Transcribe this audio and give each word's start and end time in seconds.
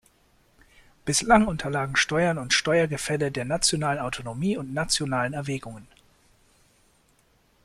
Bislang 1.05 1.45
unterlagen 1.47 1.95
Steuern 1.95 2.39
und 2.39 2.53
Steuergefälle 2.55 3.31
der 3.31 3.45
nationalen 3.45 3.99
Autonomie 3.99 4.57
und 4.57 4.73
nationalen 4.73 5.33
Erwägungen. 5.33 5.85